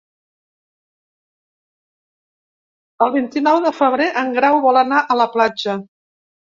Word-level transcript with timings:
El 3.07 3.15
vint-i-nou 3.19 3.63
de 3.69 3.77
febrer 3.83 4.13
en 4.25 4.35
Grau 4.41 4.61
vol 4.69 4.85
anar 4.87 5.05
a 5.17 5.21
la 5.25 5.33
platja. 5.39 5.83